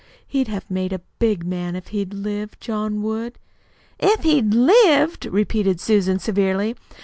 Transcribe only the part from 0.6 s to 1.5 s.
made a big